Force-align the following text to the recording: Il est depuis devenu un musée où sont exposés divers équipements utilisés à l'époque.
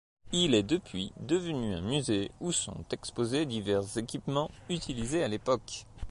Il 0.31 0.55
est 0.55 0.63
depuis 0.63 1.13
devenu 1.19 1.75
un 1.75 1.81
musée 1.81 2.31
où 2.39 2.51
sont 2.51 2.83
exposés 2.91 3.45
divers 3.45 3.97
équipements 3.99 4.49
utilisés 4.67 5.23
à 5.23 5.27
l'époque. 5.27 5.85